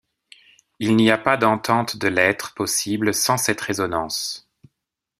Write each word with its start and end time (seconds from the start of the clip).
Il 0.79 0.95
n'y 0.95 1.11
a 1.11 1.19
pas 1.19 1.37
d'entente 1.37 1.95
de 1.97 2.07
l'être 2.07 2.55
possible 2.55 3.13
sans 3.13 3.37
cette 3.37 3.61
résonance. 3.61 4.49